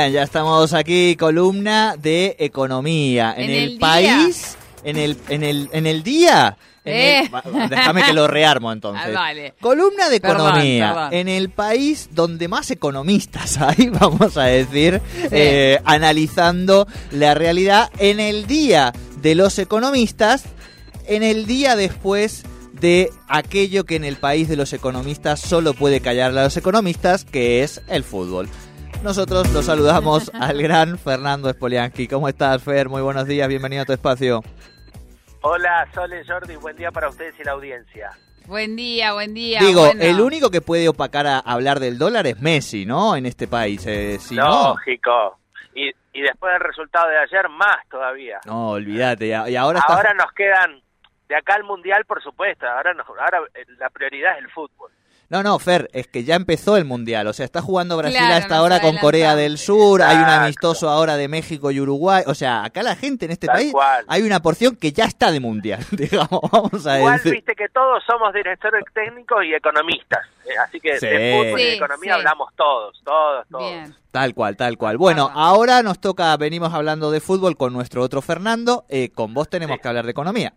Bien, 0.00 0.12
ya 0.14 0.22
estamos 0.22 0.72
aquí, 0.72 1.14
columna 1.16 1.94
de 1.98 2.34
economía. 2.38 3.34
En, 3.36 3.44
En 3.44 3.50
el, 3.50 3.72
el 3.72 3.78
país, 3.78 4.56
en 4.82 4.96
el, 4.96 5.16
en 5.28 5.42
el, 5.44 5.68
en 5.72 5.86
el 5.86 6.02
día. 6.02 6.56
el- 6.86 6.92
Eh. 6.94 7.30
déjame 7.68 8.02
que 8.04 8.14
lo 8.14 8.26
rearmo 8.26 8.72
entonces. 8.72 9.04
Ah, 9.08 9.10
vale. 9.12 9.52
Columna 9.60 10.08
de 10.08 10.16
economía. 10.16 10.94
perdón. 10.94 11.12
En 11.14 11.28
el 11.28 11.50
país 11.50 12.08
donde 12.12 12.48
más 12.48 12.70
economistas 12.70 13.58
hay, 13.60 13.90
vamos 13.90 14.38
a 14.38 14.44
decir, 14.44 15.02
eh, 15.30 15.78
analizando 15.84 16.86
la 17.10 17.34
realidad 17.34 17.90
en 17.98 18.20
el 18.20 18.46
día 18.46 18.94
de 19.20 19.34
los 19.34 19.58
economistas, 19.58 20.44
en 21.08 21.22
el 21.22 21.44
día 21.44 21.76
después 21.76 22.44
de 22.72 23.10
aquello 23.28 23.84
que 23.84 23.96
en 23.96 24.04
el 24.04 24.16
país 24.16 24.48
de 24.48 24.56
los 24.56 24.72
economistas 24.72 25.40
solo 25.40 25.74
puede 25.74 26.00
callar 26.00 26.30
a 26.30 26.44
los 26.44 26.56
economistas, 26.56 27.26
que 27.26 27.62
es 27.62 27.82
el 27.88 28.02
fútbol. 28.02 28.48
Nosotros 29.02 29.50
lo 29.52 29.62
saludamos 29.62 30.30
al 30.40 30.62
gran 30.62 30.98
Fernando 30.98 31.50
Spoliansky. 31.50 32.06
¿Cómo 32.06 32.28
estás, 32.28 32.62
Fer? 32.62 32.88
Muy 32.88 33.00
buenos 33.02 33.26
días, 33.26 33.48
bienvenido 33.48 33.82
a 33.82 33.86
tu 33.86 33.92
espacio. 33.92 34.42
Hola, 35.42 35.88
Sole, 35.94 36.22
Jordi, 36.26 36.56
buen 36.56 36.76
día 36.76 36.90
para 36.90 37.08
ustedes 37.08 37.34
y 37.40 37.44
la 37.44 37.52
audiencia. 37.52 38.10
Buen 38.46 38.76
día, 38.76 39.14
buen 39.14 39.32
día. 39.32 39.60
Digo, 39.60 39.86
bueno. 39.86 40.02
el 40.02 40.20
único 40.20 40.50
que 40.50 40.60
puede 40.60 40.88
opacar 40.88 41.26
a 41.26 41.38
hablar 41.38 41.80
del 41.80 41.96
dólar 41.98 42.26
es 42.26 42.40
Messi, 42.40 42.84
¿no? 42.84 43.16
En 43.16 43.24
este 43.24 43.48
país. 43.48 43.86
eh, 43.86 44.18
si 44.18 44.34
no, 44.34 44.70
Lógico. 44.74 45.38
Y, 45.74 45.88
y 46.12 46.20
después 46.20 46.52
del 46.52 46.60
resultado 46.60 47.08
de 47.08 47.18
ayer, 47.18 47.48
más 47.48 47.78
todavía. 47.88 48.40
no, 48.44 48.70
olvídate. 48.72 49.28
Y 49.28 49.56
ahora 49.56 49.78
está... 49.78 49.94
Ahora 49.94 50.12
nos 50.14 50.30
quedan, 50.32 50.82
de 51.28 51.36
acá 51.36 51.54
al 51.54 51.64
Mundial, 51.64 52.04
por 52.04 52.22
supuesto, 52.22 52.66
ahora, 52.66 52.92
nos, 52.92 53.08
ahora 53.08 53.40
eh, 53.54 53.64
la 53.78 53.88
prioridad 53.88 54.32
es 54.36 54.44
el 54.44 54.50
fútbol. 54.50 54.90
No, 55.30 55.44
no, 55.44 55.56
Fer, 55.60 55.88
es 55.92 56.08
que 56.08 56.24
ya 56.24 56.34
empezó 56.34 56.76
el 56.76 56.84
Mundial. 56.84 57.28
O 57.28 57.32
sea, 57.32 57.44
está 57.44 57.62
jugando 57.62 57.96
Brasil 57.96 58.18
Claro, 58.18 58.34
hasta 58.34 58.56
ahora 58.56 58.80
con 58.80 58.96
Corea 58.98 59.36
del 59.36 59.58
Sur. 59.58 60.02
Hay 60.02 60.16
un 60.16 60.24
amistoso 60.24 60.90
ahora 60.90 61.16
de 61.16 61.28
México 61.28 61.70
y 61.70 61.78
Uruguay. 61.80 62.24
O 62.26 62.34
sea, 62.34 62.64
acá 62.64 62.82
la 62.82 62.96
gente 62.96 63.26
en 63.26 63.30
este 63.30 63.46
Tal 63.46 63.54
país 63.56 63.72
cual. 63.72 64.04
hay 64.08 64.22
una 64.22 64.42
porción 64.42 64.74
que 64.74 64.90
ya 64.90 65.04
está 65.04 65.30
de 65.30 65.38
Mundial, 65.38 65.86
digamos. 65.92 66.40
Vamos 66.50 66.84
a 66.84 66.98
Igual 66.98 67.16
decir. 67.18 67.32
viste 67.32 67.54
que 67.54 67.68
todos 67.68 68.02
somos 68.04 68.34
directores 68.34 68.82
técnicos 68.92 69.44
y 69.44 69.54
economistas. 69.54 70.18
eh, 70.46 70.50
así 70.66 70.80
que 70.80 70.98
Sí. 70.98 71.06
de 71.06 71.36
fútbol 71.38 71.60
y 71.60 71.64
de 71.64 71.74
economía 71.76 72.14
sí. 72.14 72.18
hablamos 72.18 72.48
todos, 72.56 73.00
todos, 73.04 73.46
todos. 73.48 73.70
Bien. 73.70 73.94
Tal 74.10 74.34
cual, 74.34 74.56
tal 74.56 74.76
cual. 74.76 74.96
Bueno, 74.98 75.30
ahora 75.32 75.84
nos 75.84 76.00
toca, 76.00 76.36
venimos 76.38 76.74
hablando 76.74 77.12
de 77.12 77.20
fútbol 77.20 77.56
con 77.56 77.72
nuestro 77.72 78.02
otro 78.02 78.20
Fernando. 78.20 78.84
eh, 78.88 79.10
con 79.14 79.32
vos 79.32 79.48
tenemos 79.48 79.76
Sí. 79.76 79.82
que 79.82 79.88
hablar 79.88 80.06
de 80.06 80.10
economía. 80.10 80.54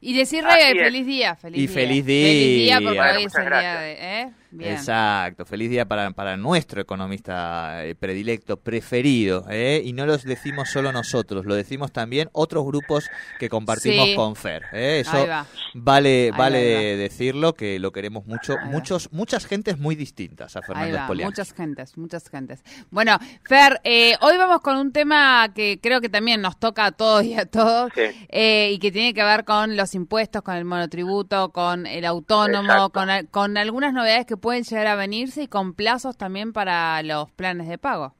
Y 0.00 0.16
decirle 0.16 0.50
feliz 0.76 1.06
día, 1.06 1.34
feliz 1.36 1.58
Y 1.58 1.66
día. 1.66 1.74
feliz 1.74 2.04
Feliz 2.04 2.06
día 2.06 2.74
porque 2.76 2.90
día. 2.92 3.02
Bueno, 3.02 3.18
hoy 3.18 3.24
es 3.24 3.34
el 3.34 3.44
día 3.44 3.80
de... 3.80 3.92
¿eh? 3.92 4.30
Bien. 4.50 4.72
Exacto, 4.72 5.44
feliz 5.44 5.68
día 5.68 5.86
para, 5.86 6.10
para 6.12 6.36
nuestro 6.36 6.80
economista 6.80 7.84
eh, 7.84 7.94
predilecto, 7.94 8.56
preferido, 8.58 9.44
¿eh? 9.50 9.82
y 9.84 9.92
no 9.92 10.06
lo 10.06 10.16
decimos 10.16 10.70
solo 10.70 10.90
nosotros, 10.92 11.44
lo 11.44 11.54
decimos 11.54 11.92
también 11.92 12.30
otros 12.32 12.64
grupos 12.64 13.08
que 13.38 13.48
compartimos 13.48 14.06
Sí. 14.08 14.14
con 14.14 14.36
Fer. 14.36 14.62
¿eh? 14.72 15.00
Eso 15.00 15.26
va. 15.28 15.46
vale, 15.74 16.30
Ahí 16.32 16.38
vale 16.38 16.74
va, 16.74 16.80
ahí 16.80 16.92
va. 16.92 16.96
decirlo, 17.02 17.54
que 17.54 17.78
lo 17.78 17.92
queremos 17.92 18.24
mucho, 18.26 18.52
Ahí 18.54 18.58
va. 18.64 18.70
muchos, 18.70 19.12
muchas 19.12 19.44
gentes 19.46 19.78
muy 19.78 19.94
distintas 19.96 20.56
a 20.56 20.62
Fernando 20.62 20.96
Spoliansky. 20.98 21.24
muchas 21.40 21.52
gentes, 21.54 21.98
muchas 21.98 22.28
gentes. 22.30 22.62
Bueno, 22.90 23.18
Fer, 23.44 23.80
eh, 23.84 24.14
hoy 24.22 24.36
vamos 24.38 24.60
con 24.62 24.76
un 24.76 24.92
tema 24.92 25.52
que 25.54 25.78
creo 25.82 26.00
que 26.00 26.08
también 26.08 26.40
nos 26.40 26.58
toca 26.58 26.86
a 26.86 26.92
todos 26.92 27.22
y 27.24 27.34
a 27.34 27.44
todos, 27.46 27.92
Sí. 27.94 28.02
eh, 28.30 28.70
y 28.72 28.78
que 28.78 28.90
tiene 28.92 29.12
que 29.12 29.22
ver 29.24 29.44
con 29.44 29.76
los 29.76 29.94
impuestos, 29.94 30.42
con 30.42 30.54
el 30.56 30.64
monotributo, 30.64 31.50
con 31.50 31.86
el 31.86 32.04
autónomo, 32.06 32.62
Exacto. 32.86 32.92
con, 32.92 33.26
con 33.30 33.56
algunas 33.58 33.92
novedades 33.92 34.24
que 34.24 34.37
pueden 34.38 34.64
llegar 34.64 34.86
a 34.86 34.96
venirse 34.96 35.42
y 35.42 35.48
con 35.48 35.74
plazos 35.74 36.16
también 36.16 36.52
para 36.52 37.02
los 37.02 37.30
planes 37.32 37.68
de 37.68 37.78
pago. 37.78 38.14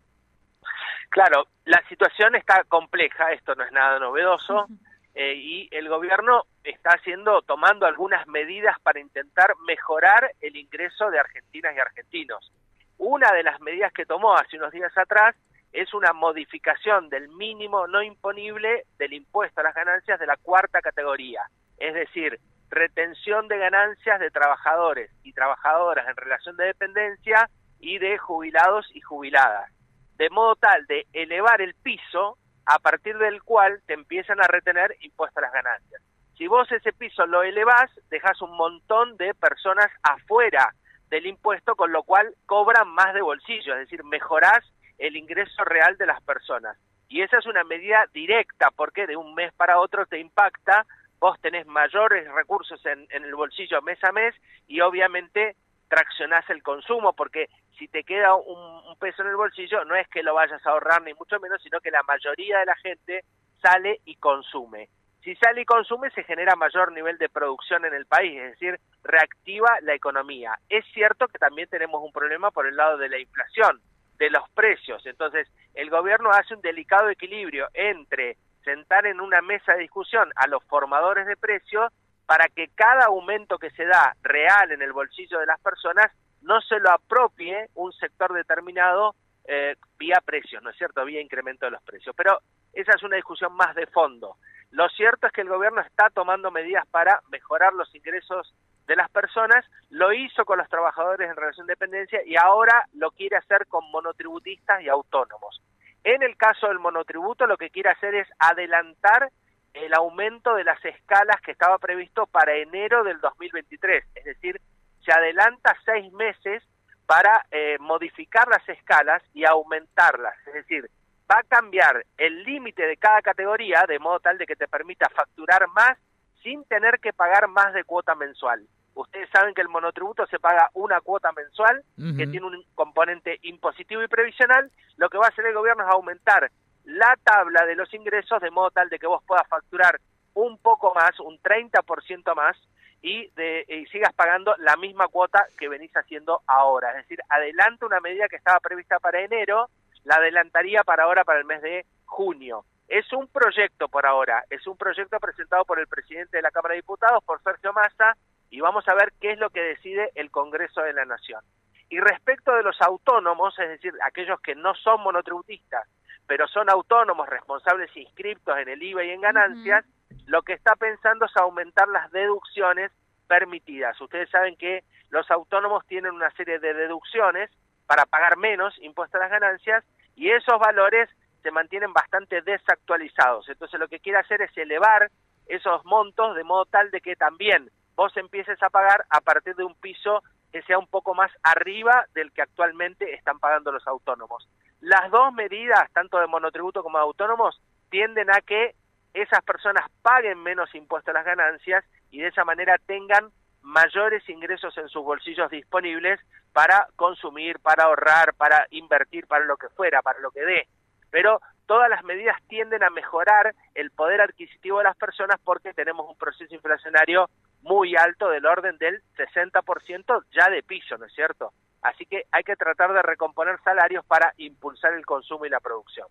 Claro, 1.10 1.46
la 1.64 1.82
situación 1.88 2.34
está 2.34 2.64
compleja, 2.64 3.32
esto 3.32 3.54
no 3.54 3.64
es 3.64 3.72
nada 3.72 3.98
novedoso, 3.98 4.66
eh, 5.14 5.34
y 5.34 5.68
el 5.72 5.88
gobierno 5.88 6.44
está 6.62 6.90
haciendo, 6.90 7.42
tomando 7.42 7.86
algunas 7.86 8.26
medidas 8.28 8.78
para 8.82 9.00
intentar 9.00 9.54
mejorar 9.66 10.30
el 10.40 10.56
ingreso 10.56 11.10
de 11.10 11.18
argentinas 11.18 11.74
y 11.74 11.80
argentinos. 11.80 12.52
Una 12.98 13.32
de 13.32 13.42
las 13.42 13.60
medidas 13.60 13.92
que 13.92 14.06
tomó 14.06 14.36
hace 14.36 14.56
unos 14.58 14.72
días 14.72 14.96
atrás 14.96 15.34
es 15.72 15.92
una 15.94 16.12
modificación 16.12 17.08
del 17.08 17.28
mínimo 17.28 17.86
no 17.86 18.02
imponible 18.02 18.84
del 18.98 19.12
impuesto 19.12 19.60
a 19.60 19.64
las 19.64 19.74
ganancias 19.74 20.18
de 20.20 20.26
la 20.26 20.36
cuarta 20.36 20.80
categoría, 20.80 21.42
es 21.78 21.94
decir, 21.94 22.38
retención 22.70 23.48
de 23.48 23.58
ganancias 23.58 24.20
de 24.20 24.30
trabajadores 24.30 25.10
y 25.22 25.32
trabajadoras 25.32 26.08
en 26.08 26.16
relación 26.16 26.56
de 26.56 26.66
dependencia 26.66 27.48
y 27.80 27.98
de 27.98 28.18
jubilados 28.18 28.86
y 28.94 29.00
jubiladas 29.00 29.70
de 30.18 30.30
modo 30.30 30.56
tal 30.56 30.84
de 30.86 31.06
elevar 31.12 31.62
el 31.62 31.74
piso 31.74 32.36
a 32.66 32.78
partir 32.80 33.16
del 33.18 33.42
cual 33.42 33.80
te 33.86 33.94
empiezan 33.94 34.40
a 34.40 34.48
retener 34.48 34.96
impuestos 35.00 35.40
las 35.40 35.52
ganancias. 35.52 36.02
Si 36.36 36.46
vos 36.46 36.70
ese 36.70 36.92
piso 36.92 37.24
lo 37.26 37.42
elevás, 37.42 37.90
dejas 38.10 38.42
un 38.42 38.56
montón 38.56 39.16
de 39.16 39.32
personas 39.34 39.90
afuera 40.02 40.74
del 41.08 41.26
impuesto, 41.26 41.74
con 41.74 41.92
lo 41.92 42.02
cual 42.02 42.34
cobran 42.46 42.88
más 42.88 43.14
de 43.14 43.22
bolsillo, 43.22 43.74
es 43.74 43.80
decir, 43.80 44.04
mejorás 44.04 44.60
el 44.98 45.16
ingreso 45.16 45.64
real 45.64 45.96
de 45.96 46.06
las 46.06 46.20
personas. 46.22 46.76
Y 47.08 47.22
esa 47.22 47.38
es 47.38 47.46
una 47.46 47.64
medida 47.64 48.04
directa, 48.12 48.70
porque 48.76 49.06
de 49.06 49.16
un 49.16 49.34
mes 49.34 49.52
para 49.54 49.80
otro 49.80 50.04
te 50.06 50.18
impacta, 50.18 50.84
vos 51.20 51.40
tenés 51.40 51.66
mayores 51.66 52.30
recursos 52.32 52.84
en, 52.86 53.06
el 53.10 53.34
bolsillo 53.34 53.82
mes 53.82 54.02
a 54.04 54.12
mes 54.12 54.34
y 54.66 54.80
obviamente 54.80 55.56
traccionás 55.88 56.48
el 56.50 56.62
consumo, 56.62 57.14
porque 57.14 57.48
si 57.78 57.88
te 57.88 58.04
queda 58.04 58.34
un 58.34 58.96
peso 58.98 59.22
en 59.22 59.28
el 59.28 59.36
bolsillo, 59.36 59.84
no 59.84 59.94
es 59.94 60.06
que 60.08 60.22
lo 60.22 60.34
vayas 60.34 60.64
a 60.66 60.70
ahorrar 60.70 61.02
ni 61.02 61.14
mucho 61.14 61.40
menos, 61.40 61.62
sino 61.62 61.80
que 61.80 61.90
la 61.90 62.02
mayoría 62.02 62.58
de 62.58 62.66
la 62.66 62.76
gente 62.76 63.24
sale 63.62 64.00
y 64.04 64.16
consume. 64.16 64.88
Si 65.22 65.34
sale 65.36 65.62
y 65.62 65.64
consume, 65.64 66.10
se 66.10 66.24
genera 66.24 66.56
mayor 66.56 66.92
nivel 66.92 67.18
de 67.18 67.28
producción 67.28 67.84
en 67.84 67.94
el 67.94 68.06
país, 68.06 68.40
es 68.40 68.52
decir, 68.52 68.80
reactiva 69.02 69.68
la 69.82 69.94
economía. 69.94 70.54
Es 70.68 70.84
cierto 70.92 71.26
que 71.28 71.38
también 71.38 71.68
tenemos 71.68 72.02
un 72.02 72.12
problema 72.12 72.50
por 72.50 72.66
el 72.66 72.76
lado 72.76 72.96
de 72.98 73.08
la 73.08 73.18
inflación, 73.18 73.80
de 74.18 74.30
los 74.30 74.48
precios. 74.50 75.04
Entonces, 75.06 75.48
el 75.74 75.90
gobierno 75.90 76.30
hace 76.30 76.54
un 76.54 76.60
delicado 76.60 77.10
equilibrio 77.10 77.68
entre 77.74 78.36
sentar 78.68 79.06
en 79.06 79.20
una 79.20 79.40
mesa 79.40 79.72
de 79.72 79.80
discusión 79.80 80.30
a 80.36 80.46
los 80.46 80.62
formadores 80.64 81.26
de 81.26 81.38
precios 81.38 81.90
para 82.26 82.48
que 82.48 82.68
cada 82.74 83.06
aumento 83.06 83.56
que 83.56 83.70
se 83.70 83.86
da 83.86 84.14
real 84.22 84.72
en 84.72 84.82
el 84.82 84.92
bolsillo 84.92 85.38
de 85.38 85.46
las 85.46 85.58
personas 85.60 86.12
no 86.42 86.60
se 86.60 86.78
lo 86.78 86.90
apropie 86.90 87.68
un 87.74 87.92
sector 87.94 88.34
determinado 88.34 89.14
eh, 89.46 89.76
vía 89.98 90.20
precios, 90.22 90.62
¿no 90.62 90.68
es 90.68 90.76
cierto? 90.76 91.02
Vía 91.06 91.22
incremento 91.22 91.64
de 91.64 91.70
los 91.70 91.82
precios. 91.82 92.14
Pero 92.14 92.40
esa 92.74 92.92
es 92.94 93.02
una 93.02 93.16
discusión 93.16 93.54
más 93.54 93.74
de 93.74 93.86
fondo. 93.86 94.36
Lo 94.70 94.86
cierto 94.90 95.26
es 95.26 95.32
que 95.32 95.40
el 95.40 95.48
gobierno 95.48 95.80
está 95.80 96.10
tomando 96.10 96.50
medidas 96.50 96.86
para 96.88 97.22
mejorar 97.30 97.72
los 97.72 97.92
ingresos 97.94 98.54
de 98.86 98.96
las 98.96 99.10
personas, 99.10 99.64
lo 99.88 100.12
hizo 100.12 100.44
con 100.44 100.58
los 100.58 100.68
trabajadores 100.68 101.30
en 101.30 101.36
relación 101.36 101.66
de 101.66 101.72
dependencia 101.72 102.20
y 102.26 102.36
ahora 102.36 102.86
lo 102.92 103.12
quiere 103.12 103.36
hacer 103.36 103.66
con 103.66 103.90
monotributistas 103.90 104.82
y 104.82 104.88
autónomos. 104.88 105.62
En 106.10 106.22
el 106.22 106.38
caso 106.38 106.68
del 106.68 106.78
monotributo 106.78 107.46
lo 107.46 107.58
que 107.58 107.68
quiere 107.68 107.90
hacer 107.90 108.14
es 108.14 108.26
adelantar 108.38 109.30
el 109.74 109.92
aumento 109.92 110.54
de 110.54 110.64
las 110.64 110.82
escalas 110.82 111.38
que 111.42 111.50
estaba 111.50 111.76
previsto 111.76 112.26
para 112.26 112.56
enero 112.56 113.04
del 113.04 113.20
2023, 113.20 114.06
es 114.14 114.24
decir, 114.24 114.58
se 115.04 115.12
adelanta 115.12 115.76
seis 115.84 116.10
meses 116.14 116.62
para 117.04 117.44
eh, 117.50 117.76
modificar 117.80 118.48
las 118.48 118.66
escalas 118.70 119.22
y 119.34 119.44
aumentarlas, 119.44 120.34
es 120.46 120.54
decir, 120.54 120.88
va 121.30 121.40
a 121.40 121.42
cambiar 121.42 122.06
el 122.16 122.42
límite 122.42 122.86
de 122.86 122.96
cada 122.96 123.20
categoría 123.20 123.84
de 123.86 123.98
modo 123.98 124.18
tal 124.18 124.38
de 124.38 124.46
que 124.46 124.56
te 124.56 124.66
permita 124.66 125.10
facturar 125.10 125.68
más 125.74 125.98
sin 126.42 126.64
tener 126.64 127.00
que 127.00 127.12
pagar 127.12 127.48
más 127.48 127.74
de 127.74 127.84
cuota 127.84 128.14
mensual. 128.14 128.66
Ustedes 128.98 129.30
saben 129.30 129.54
que 129.54 129.62
el 129.62 129.68
monotributo 129.68 130.26
se 130.26 130.40
paga 130.40 130.70
una 130.74 131.00
cuota 131.00 131.30
mensual 131.30 131.84
que 132.16 132.26
tiene 132.26 132.46
un 132.46 132.64
componente 132.74 133.38
impositivo 133.42 134.02
y 134.02 134.08
previsional. 134.08 134.72
Lo 134.96 135.08
que 135.08 135.18
va 135.18 135.26
a 135.26 135.28
hacer 135.28 135.46
el 135.46 135.54
gobierno 135.54 135.84
es 135.84 135.88
aumentar 135.88 136.50
la 136.84 137.16
tabla 137.22 137.64
de 137.64 137.76
los 137.76 137.94
ingresos 137.94 138.40
de 138.40 138.50
modo 138.50 138.72
tal 138.72 138.88
de 138.88 138.98
que 138.98 139.06
vos 139.06 139.22
puedas 139.24 139.46
facturar 139.46 140.00
un 140.34 140.58
poco 140.58 140.92
más, 140.96 141.20
un 141.20 141.38
30% 141.38 142.34
más, 142.34 142.56
y, 143.00 143.28
de, 143.36 143.64
y 143.68 143.86
sigas 143.86 144.12
pagando 144.14 144.56
la 144.58 144.76
misma 144.76 145.06
cuota 145.06 145.46
que 145.56 145.68
venís 145.68 145.92
haciendo 145.96 146.42
ahora. 146.48 146.90
Es 146.90 146.96
decir, 146.96 147.20
adelanta 147.28 147.86
una 147.86 148.00
medida 148.00 148.26
que 148.28 148.34
estaba 148.34 148.58
prevista 148.58 148.98
para 148.98 149.20
enero, 149.20 149.70
la 150.02 150.16
adelantaría 150.16 150.82
para 150.82 151.04
ahora, 151.04 151.22
para 151.22 151.38
el 151.38 151.44
mes 151.44 151.62
de 151.62 151.86
junio. 152.04 152.64
Es 152.88 153.12
un 153.12 153.28
proyecto 153.28 153.86
por 153.86 154.06
ahora, 154.06 154.42
es 154.50 154.66
un 154.66 154.76
proyecto 154.76 155.20
presentado 155.20 155.64
por 155.64 155.78
el 155.78 155.86
presidente 155.86 156.38
de 156.38 156.42
la 156.42 156.50
Cámara 156.50 156.72
de 156.72 156.80
Diputados, 156.80 157.22
por 157.22 157.40
Sergio 157.44 157.72
Massa, 157.72 158.16
y 158.50 158.60
vamos 158.60 158.86
a 158.88 158.94
ver 158.94 159.12
qué 159.20 159.32
es 159.32 159.38
lo 159.38 159.50
que 159.50 159.60
decide 159.60 160.10
el 160.14 160.30
Congreso 160.30 160.82
de 160.82 160.92
la 160.92 161.04
Nación. 161.04 161.42
Y 161.90 162.00
respecto 162.00 162.54
de 162.54 162.62
los 162.62 162.80
autónomos, 162.82 163.58
es 163.58 163.68
decir, 163.68 163.92
aquellos 164.04 164.40
que 164.40 164.54
no 164.54 164.74
son 164.74 165.00
monotributistas, 165.02 165.88
pero 166.26 166.46
son 166.46 166.68
autónomos, 166.68 167.28
responsables 167.28 167.94
inscriptos 167.96 168.58
en 168.58 168.68
el 168.68 168.82
IVA 168.82 169.04
y 169.04 169.10
en 169.10 169.20
ganancias, 169.22 169.84
lo 170.26 170.42
que 170.42 170.52
está 170.52 170.76
pensando 170.76 171.24
es 171.24 171.36
aumentar 171.36 171.88
las 171.88 172.10
deducciones 172.10 172.92
permitidas. 173.26 173.98
Ustedes 174.00 174.28
saben 174.30 174.56
que 174.56 174.84
los 175.10 175.30
autónomos 175.30 175.86
tienen 175.86 176.12
una 176.12 176.30
serie 176.32 176.58
de 176.58 176.74
deducciones 176.74 177.50
para 177.86 178.04
pagar 178.04 178.36
menos 178.36 178.76
impuestos 178.80 179.18
a 179.18 179.24
las 179.24 179.30
ganancias 179.30 179.84
y 180.14 180.30
esos 180.30 180.58
valores 180.58 181.08
se 181.42 181.50
mantienen 181.50 181.94
bastante 181.94 182.42
desactualizados. 182.42 183.48
Entonces 183.48 183.80
lo 183.80 183.88
que 183.88 184.00
quiere 184.00 184.18
hacer 184.18 184.42
es 184.42 184.54
elevar 184.56 185.10
esos 185.46 185.82
montos 185.86 186.36
de 186.36 186.44
modo 186.44 186.66
tal 186.66 186.90
de 186.90 187.00
que 187.00 187.16
también 187.16 187.70
vos 187.98 188.16
empieces 188.16 188.62
a 188.62 188.70
pagar 188.70 189.04
a 189.10 189.20
partir 189.20 189.56
de 189.56 189.64
un 189.64 189.74
piso 189.74 190.22
que 190.52 190.62
sea 190.62 190.78
un 190.78 190.86
poco 190.86 191.14
más 191.14 191.32
arriba 191.42 192.06
del 192.14 192.30
que 192.30 192.42
actualmente 192.42 193.12
están 193.12 193.40
pagando 193.40 193.72
los 193.72 193.84
autónomos. 193.88 194.48
Las 194.80 195.10
dos 195.10 195.34
medidas, 195.34 195.90
tanto 195.92 196.20
de 196.20 196.28
monotributo 196.28 196.84
como 196.84 196.98
de 196.98 197.02
autónomos, 197.02 197.60
tienden 197.90 198.30
a 198.30 198.40
que 198.40 198.76
esas 199.14 199.42
personas 199.42 199.84
paguen 200.00 200.40
menos 200.44 200.72
impuestos 200.76 201.12
a 201.12 201.18
las 201.18 201.26
ganancias 201.26 201.84
y 202.12 202.20
de 202.20 202.28
esa 202.28 202.44
manera 202.44 202.76
tengan 202.86 203.32
mayores 203.62 204.26
ingresos 204.28 204.78
en 204.78 204.88
sus 204.88 205.02
bolsillos 205.02 205.50
disponibles 205.50 206.20
para 206.52 206.86
consumir, 206.94 207.58
para 207.58 207.86
ahorrar, 207.86 208.32
para 208.34 208.68
invertir, 208.70 209.26
para 209.26 209.44
lo 209.44 209.56
que 209.56 209.70
fuera, 209.70 210.02
para 210.02 210.20
lo 210.20 210.30
que 210.30 210.44
dé. 210.44 210.68
Pero 211.10 211.40
todas 211.66 211.90
las 211.90 212.04
medidas 212.04 212.40
tienden 212.46 212.84
a 212.84 212.90
mejorar 212.90 213.56
el 213.74 213.90
poder 213.90 214.20
adquisitivo 214.20 214.78
de 214.78 214.84
las 214.84 214.96
personas 214.96 215.40
porque 215.42 215.74
tenemos 215.74 216.08
un 216.08 216.16
proceso 216.16 216.54
inflacionario 216.54 217.28
muy 217.62 217.96
alto 217.96 218.28
del 218.28 218.46
orden 218.46 218.78
del 218.78 219.02
60% 219.16 220.24
ya 220.32 220.50
de 220.50 220.62
piso, 220.62 220.96
¿no 220.96 221.06
es 221.06 221.12
cierto? 221.14 221.52
Así 221.82 222.06
que 222.06 222.24
hay 222.30 222.42
que 222.42 222.56
tratar 222.56 222.92
de 222.92 223.02
recomponer 223.02 223.58
salarios 223.62 224.04
para 224.04 224.32
impulsar 224.36 224.94
el 224.94 225.06
consumo 225.06 225.46
y 225.46 225.50
la 225.50 225.60
producción. 225.60 226.08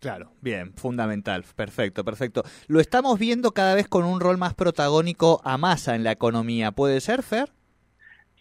Claro, 0.00 0.30
bien, 0.40 0.74
fundamental, 0.74 1.44
perfecto, 1.56 2.04
perfecto. 2.04 2.42
Lo 2.68 2.78
estamos 2.78 3.18
viendo 3.18 3.50
cada 3.50 3.74
vez 3.74 3.88
con 3.88 4.04
un 4.04 4.20
rol 4.20 4.38
más 4.38 4.54
protagónico 4.54 5.40
a 5.44 5.58
Massa 5.58 5.96
en 5.96 6.04
la 6.04 6.12
economía, 6.12 6.70
¿puede 6.70 7.00
ser, 7.00 7.24
Fer? 7.24 7.48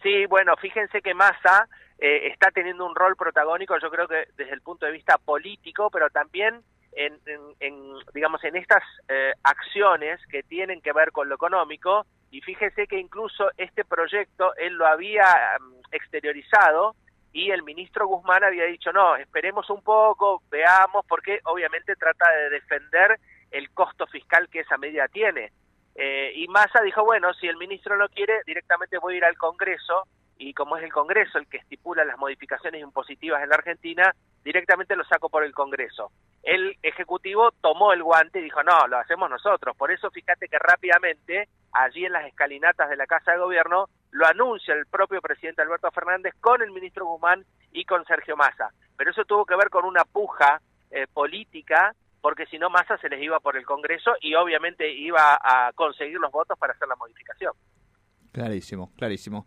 Sí, 0.04 0.28
bueno, 0.28 0.56
fíjense 0.58 1.02
que 1.02 1.16
Massa 1.16 1.68
eh, 1.98 2.28
está 2.28 2.52
teniendo 2.52 2.86
un 2.86 2.94
rol 2.94 3.16
protagónico, 3.16 3.76
yo 3.82 3.90
creo 3.90 4.08
que 4.08 4.28
desde 4.38 4.54
el 4.54 4.62
punto 4.62 4.86
de 4.86 4.92
vista 4.92 5.18
político, 5.18 5.90
pero 5.90 6.12
también 6.12 6.62
en, 6.94 7.94
digamos, 8.14 8.44
en 8.44 8.56
estas 8.56 8.84
eh, 9.08 9.34
acciones 9.44 10.20
que 10.28 10.44
tienen 10.44 10.82
que 10.82 10.94
ver 10.94 11.12
con 11.12 11.30
lo 11.30 11.36
económico. 11.36 12.06
Y 12.32 12.42
fíjense 12.42 12.88
que 12.88 13.00
incluso 13.00 13.50
este 13.58 13.86
proyecto 13.86 14.56
él 14.56 14.74
lo 14.74 14.86
había 14.86 15.26
mm, 15.60 15.74
exteriorizado 15.92 16.96
y 17.32 17.52
el 17.52 17.64
ministro 17.64 18.08
Guzmán 18.08 18.44
había 18.44 18.66
dicho, 18.66 18.92
no, 18.92 19.16
esperemos 19.16 19.70
un 19.70 19.84
poco, 19.84 20.42
veamos, 20.50 21.06
porque 21.08 21.40
obviamente 21.46 21.96
trata 21.96 22.26
de 22.32 22.50
defender 22.50 23.20
el 23.52 23.70
costo 23.72 24.08
fiscal 24.08 24.50
que 24.50 24.62
esa 24.62 24.78
medida 24.78 25.08
tiene. 25.08 25.52
Eh, 25.94 26.32
y 26.36 26.48
Massa 26.48 26.82
dijo, 26.82 27.04
bueno, 27.04 27.34
si 27.36 27.48
el 27.48 27.58
ministro 27.58 27.96
lo 27.96 28.10
quiere, 28.10 28.42
directamente 28.46 28.98
voy 28.98 29.16
a 29.16 29.18
ir 29.18 29.26
al 29.26 29.38
Congreso, 29.38 30.08
y 30.38 30.54
como 30.54 30.78
es 30.78 30.84
el 30.84 30.92
Congreso 30.92 31.38
el 31.38 31.48
que 31.48 31.58
estipula 31.58 32.06
las 32.06 32.18
modificaciones 32.18 32.82
impositivas 32.82 33.42
en 33.44 33.50
la 33.50 33.56
Argentina, 33.56 34.14
directamente 34.44 34.96
lo 34.96 35.04
saco 35.06 35.30
por 35.30 35.44
el 35.44 35.54
Congreso. 35.54 36.12
El 36.48 36.78
Ejecutivo 36.82 37.52
tomó 37.60 37.92
el 37.92 38.02
guante 38.02 38.40
y 38.40 38.44
dijo, 38.44 38.64
no, 38.64 38.88
lo 38.88 38.98
hacemos 38.98 39.30
nosotros. 39.30 39.76
Por 39.76 39.92
eso 39.92 40.10
fíjate 40.10 40.48
que 40.48 40.58
rápidamente, 40.58 41.50
allí 41.74 42.06
en 42.06 42.14
las 42.14 42.26
escalinatas 42.26 42.90
de 42.90 42.96
la 42.96 43.06
Casa 43.06 43.34
de 43.34 43.40
Gobierno, 43.40 43.90
lo 44.12 44.26
anuncia 44.26 44.74
el 44.74 44.86
propio 44.86 45.20
presidente 45.20 45.62
Alberto 45.62 45.92
Fernández 45.92 46.34
con 46.40 46.62
el 46.62 46.72
ministro 46.72 47.06
Guzmán 47.06 47.44
y 47.74 47.84
con 47.84 48.06
Sergio 48.06 48.38
Massa. 48.38 48.70
Pero 48.96 49.12
eso 49.12 49.26
tuvo 49.26 49.46
que 49.46 49.58
ver 49.58 49.70
con 49.70 49.84
una 49.84 50.06
puja 50.06 50.62
eh, 50.90 51.06
política, 51.14 51.94
porque 52.22 52.46
si 52.46 52.58
no 52.58 52.70
Massa 52.70 52.98
se 52.98 53.10
les 53.10 53.22
iba 53.22 53.42
por 53.42 53.58
el 53.58 53.66
Congreso 53.66 54.14
y 54.22 54.34
obviamente 54.36 54.90
iba 54.90 55.38
a 55.42 55.74
conseguir 55.74 56.18
los 56.18 56.32
votos 56.32 56.58
para 56.58 56.72
hacer 56.72 56.88
la 56.88 56.96
modificación. 56.96 57.52
Clarísimo, 58.32 58.94
clarísimo. 58.96 59.46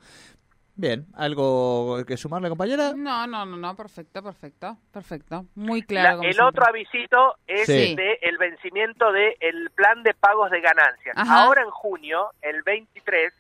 Bien, 0.81 1.05
¿algo 1.15 2.03
que 2.07 2.17
sumarle, 2.17 2.49
compañera? 2.49 2.95
No, 2.97 3.27
no, 3.27 3.45
no, 3.45 3.55
no, 3.59 3.77
perfecto, 3.77 4.23
perfecto, 4.23 4.79
perfecto. 4.91 5.45
Muy 5.55 5.83
claro. 5.83 6.23
el 6.23 6.41
otro 6.41 6.67
avisito 6.67 7.37
es 7.47 7.67
de 7.67 8.19
el 8.23 8.39
vencimiento 8.39 9.13
del 9.13 9.69
plan 9.75 10.03
de 10.03 10.15
pagos 10.15 10.51
de 10.51 10.63
ganancias. 10.63 11.15
Ahora 11.19 11.61
en 11.61 11.71
junio, 11.71 12.31
el 12.41 12.63
23, 12.63 13.31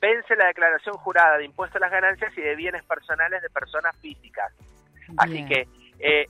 vence 0.00 0.36
la 0.36 0.46
declaración 0.46 0.94
jurada 0.94 1.36
de 1.36 1.46
impuestos 1.46 1.82
a 1.82 1.86
las 1.86 1.90
ganancias 1.90 2.32
y 2.38 2.42
de 2.42 2.54
bienes 2.54 2.84
personales 2.84 3.42
de 3.42 3.50
personas 3.50 3.96
físicas. 3.96 4.52
Así 5.16 5.44
que 5.46 5.66
eh, 5.98 6.28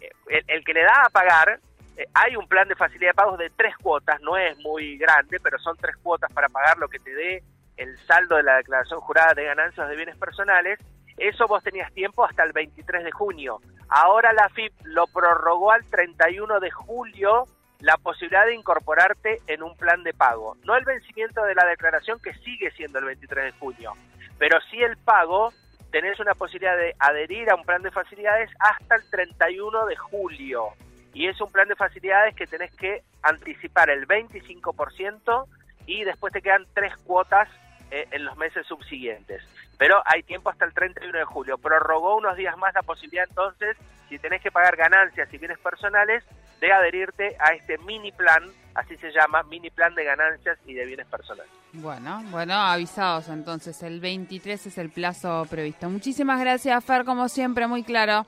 el, 0.49 0.65
que 0.65 0.73
le 0.73 0.83
da 0.83 1.03
a 1.05 1.11
pagar, 1.11 1.61
eh, 1.99 2.07
hay 2.15 2.37
un 2.37 2.49
plan 2.49 2.67
de 2.69 2.75
facilidad 2.75 3.11
de 3.11 3.15
pagos 3.15 3.39
de 3.39 3.51
tres 3.51 3.77
cuotas, 3.77 4.19
no 4.23 4.39
es 4.39 4.57
muy 4.61 4.97
grande, 4.97 5.39
pero 5.41 5.59
son 5.59 5.77
tres 5.77 5.95
cuotas 5.99 6.33
para 6.33 6.49
pagar 6.49 6.79
lo 6.79 6.89
que 6.89 7.01
te 7.01 7.15
dé 7.15 7.43
el 7.77 7.97
saldo 8.07 8.37
de 8.37 8.43
la 8.43 8.57
declaración 8.57 9.01
jurada 9.01 9.35
de 9.35 9.45
ganancias 9.45 9.89
de 9.89 9.97
bienes 9.97 10.17
personales. 10.17 10.79
Eso 11.17 11.47
vos 11.47 11.63
tenías 11.63 11.93
tiempo 11.93 12.25
hasta 12.25 12.43
el 12.43 12.53
23 12.53 13.05
de 13.05 13.13
junio. 13.13 13.61
Ahora 13.89 14.33
la 14.33 14.49
FIP 14.49 14.73
lo 14.85 15.07
prorrogó 15.07 15.71
al 15.73 15.85
31 15.85 16.61
de 16.61 16.71
julio 16.71 17.45
la 17.81 17.97
posibilidad 17.99 18.47
de 18.47 18.55
incorporarte 18.55 19.43
en 19.47 19.63
un 19.63 19.77
plan 19.77 20.03
de 20.03 20.15
pago. 20.15 20.57
No 20.65 20.77
el 20.77 20.85
vencimiento 20.85 21.43
de 21.45 21.55
la 21.55 21.67
declaración 21.67 22.19
que 22.21 22.33
sigue 22.35 22.71
siendo 22.73 22.99
el 22.99 23.05
23 23.05 23.45
de 23.45 23.59
junio, 23.59 23.93
pero 24.39 24.59
sí 24.71 24.83
el 24.83 24.97
pago, 24.97 25.53
tenés 25.91 26.19
una 26.19 26.35
posibilidad 26.35 26.77
de 26.77 26.95
adherir 26.99 27.51
a 27.51 27.57
un 27.57 27.65
plan 27.65 27.83
de 27.83 27.91
facilidades 27.91 28.51
hasta 28.59 28.97
el 28.97 29.09
31 29.11 29.87
de 29.87 29.97
julio. 29.97 30.71
Y 31.13 31.29
es 31.29 31.41
un 31.41 31.53
plan 31.53 31.69
de 31.69 31.77
facilidades 31.77 32.35
que 32.35 32.47
tenés 32.47 32.75
que 32.75 33.03
anticipar 33.23 33.91
el 33.91 34.09
25% 34.09 35.47
y 35.87 36.05
después 36.05 36.33
te 36.33 36.43
quedan 36.43 36.67
tres 36.75 36.97
cuotas 37.05 37.49
en 37.91 38.25
los 38.25 38.37
meses 38.37 38.67
subsiguientes. 38.67 39.43
Pero 39.79 40.03
hay 40.05 40.23
tiempo 40.23 40.51
hasta 40.51 40.65
el 40.65 40.73
31 40.73 41.19
de 41.19 41.25
julio. 41.25 41.59
Prorrogó 41.59 42.17
unos 42.17 42.37
días 42.37 42.57
más 42.57 42.75
la 42.75 42.83
posibilidad 42.83 43.27
entonces, 43.29 43.77
si 44.09 44.19
tenés 44.19 44.43
que 44.43 44.51
pagar 44.51 44.77
ganancias 44.77 45.33
y 45.33 45.39
bienes 45.39 45.59
personales, 45.59 46.25
de 46.61 46.73
adherirte 46.73 47.37
a 47.39 47.53
este 47.53 47.79
mini 47.79 48.13
plan, 48.13 48.45
así 48.75 48.97
se 48.97 49.11
llama, 49.11 49.43
mini 49.45 49.71
plan 49.71 49.95
de 49.95 50.05
ganancias 50.05 50.59
y 50.67 50.75
de 50.75 50.87
bienes 50.87 51.07
personales. 51.07 51.51
Bueno, 51.73 52.23
bueno, 52.31 52.55
avisados 52.55 53.29
entonces, 53.29 53.83
el 53.83 54.01
23 54.01 54.67
es 54.67 54.79
el 54.79 54.91
plazo 54.91 55.47
previsto. 55.51 55.91
Muchísimas 55.91 56.41
gracias, 56.41 56.85
Fer, 56.85 57.05
como 57.05 57.29
siempre, 57.29 57.67
muy 57.67 57.83
claro. 57.83 58.25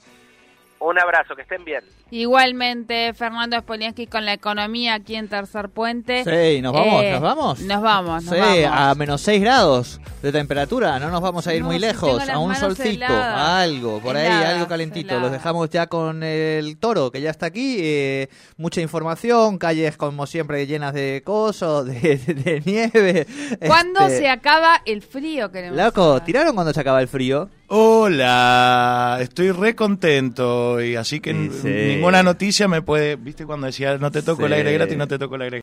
Un 0.78 0.98
abrazo, 0.98 1.34
que 1.34 1.42
estén 1.42 1.64
bien. 1.64 1.82
Igualmente, 2.10 3.12
Fernando 3.14 3.58
Spoliansky 3.58 4.06
con 4.06 4.24
la 4.24 4.34
economía 4.34 4.94
aquí 4.94 5.16
en 5.16 5.28
Tercer 5.28 5.70
Puente. 5.70 6.22
Sí, 6.22 6.62
nos 6.62 6.72
vamos, 6.72 7.02
eh, 7.02 7.12
nos 7.12 7.20
vamos. 7.20 7.60
Nos 7.60 7.82
vamos, 7.82 8.24
nos 8.24 8.34
sí, 8.34 8.64
a 8.64 8.94
menos 8.94 9.20
6 9.22 9.40
grados 9.40 10.00
de 10.22 10.30
temperatura, 10.32 10.98
no 10.98 11.10
nos 11.10 11.20
vamos 11.20 11.46
a 11.46 11.54
ir 11.54 11.64
muy 11.64 11.78
lejos, 11.78 12.28
a 12.28 12.38
un 12.38 12.54
solcito, 12.54 13.06
algo, 13.08 14.00
por 14.00 14.16
ahí, 14.16 14.26
algo 14.26 14.68
calentito. 14.68 15.18
Los 15.18 15.32
dejamos 15.32 15.70
ya 15.70 15.86
con 15.86 16.22
el 16.22 16.78
toro, 16.78 17.10
que 17.10 17.20
ya 17.20 17.30
está 17.30 17.46
aquí. 17.46 17.78
Eh, 17.80 18.28
mucha 18.56 18.80
información, 18.80 19.58
calles 19.58 19.96
como 19.96 20.26
siempre 20.26 20.66
llenas 20.66 20.94
de 20.94 21.22
cosos, 21.24 21.86
de, 21.86 22.62
nieve. 22.64 23.26
¿Cuándo 23.66 24.00
este, 24.00 24.18
se 24.18 24.28
acaba 24.28 24.82
el 24.84 25.02
frío? 25.02 25.50
Queremos 25.50 25.76
Loco, 25.76 26.20
¿tiraron 26.22 26.54
cuando 26.54 26.72
se 26.72 26.80
acaba 26.80 27.00
el 27.00 27.08
frío? 27.08 27.48
Hola, 27.68 29.18
estoy 29.20 29.50
re 29.50 29.74
contento 29.74 30.80
y 30.80 30.94
así 30.94 31.18
que 31.18 31.34
ninguna 31.34 32.22
noticia 32.22 32.68
me 32.68 32.80
puede, 32.80 33.16
viste 33.16 33.44
cuando 33.44 33.66
decía 33.66 33.98
no 33.98 34.12
te 34.12 34.22
toco 34.22 34.46
el 34.46 34.52
aire 34.52 34.72
gratis, 34.72 34.96
no 34.96 35.08
te 35.08 35.18
toco 35.18 35.34
el 35.34 35.42
aire 35.42 35.62